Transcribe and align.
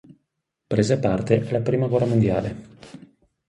Prese 0.73 0.97
parte 0.97 1.47
alla 1.49 1.61
Prima 1.61 1.85
guerra 1.85 2.07
mondiale. 2.07 2.55